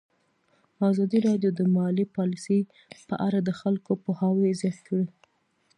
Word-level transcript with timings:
ازادي 0.91 1.19
راډیو 1.27 1.51
د 1.55 1.61
مالي 1.75 2.05
پالیسي 2.15 2.59
په 3.07 3.15
اړه 3.27 3.39
د 3.43 3.49
خلکو 3.59 3.91
پوهاوی 4.03 4.51
زیات 4.61 4.77
کړی. 4.87 5.07